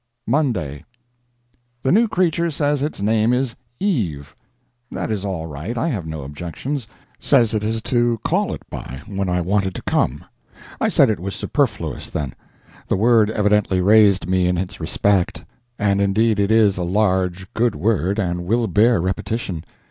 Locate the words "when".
9.05-9.29